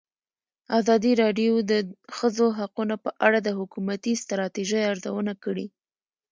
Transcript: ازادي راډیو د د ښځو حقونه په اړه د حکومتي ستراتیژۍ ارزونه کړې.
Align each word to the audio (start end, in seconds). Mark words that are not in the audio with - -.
ازادي 0.79 1.11
راډیو 1.23 1.53
د 1.63 1.65
د 1.69 1.73
ښځو 2.17 2.47
حقونه 2.59 2.95
په 3.03 3.11
اړه 3.25 3.39
د 3.43 3.49
حکومتي 3.59 4.13
ستراتیژۍ 4.23 4.81
ارزونه 4.91 5.33
کړې. 5.43 5.65